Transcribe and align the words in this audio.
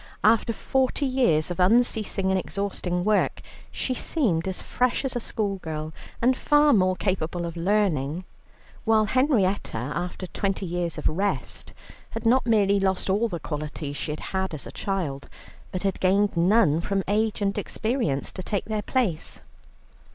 After 0.23 0.51
forty 0.51 1.05
years 1.05 1.51
of 1.51 1.59
unceasing 1.59 2.31
and 2.31 2.39
exhausting 2.39 3.03
work 3.05 3.39
she 3.69 3.93
seemed 3.93 4.47
as 4.47 4.59
fresh 4.59 5.05
as 5.05 5.15
a 5.15 5.19
schoolgirl, 5.19 5.93
and 6.23 6.35
far 6.35 6.73
more 6.73 6.95
capable 6.95 7.45
of 7.45 7.55
learning, 7.55 8.25
while 8.83 9.05
Henrietta 9.05 9.77
after 9.77 10.25
twenty 10.25 10.65
years 10.65 10.97
of 10.97 11.07
rest, 11.07 11.71
had 12.09 12.25
not 12.25 12.47
merely 12.47 12.79
lost 12.79 13.11
all 13.11 13.27
the 13.27 13.39
qualities 13.39 13.95
she 13.95 14.11
had 14.11 14.19
had 14.33 14.55
as 14.55 14.65
a 14.65 14.71
child, 14.71 15.29
but 15.71 15.83
had 15.83 15.99
gained 15.99 16.35
none 16.35 16.81
from 16.81 17.03
age 17.07 17.39
and 17.39 17.55
experience 17.59 18.31
to 18.31 18.41
take 18.41 18.65
their 18.65 18.81
place. 18.81 19.39